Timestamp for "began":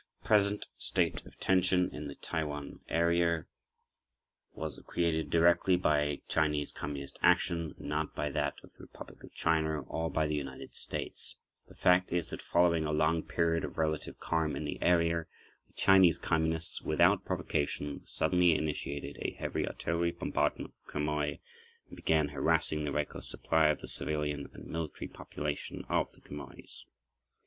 21.95-22.29